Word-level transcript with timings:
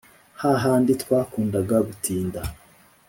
ha 0.41 0.51
handi 0.63 0.91
twakundaga 1.01 1.75
gutinda 1.87 2.39